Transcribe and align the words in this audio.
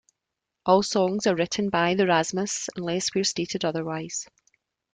All 0.65 0.81
songs 0.81 1.27
are 1.27 1.35
written 1.35 1.69
by 1.69 1.93
The 1.93 2.07
Rasmus, 2.07 2.71
unless 2.75 3.13
where 3.13 3.23
stated 3.23 3.63
otherwise. 3.63 4.25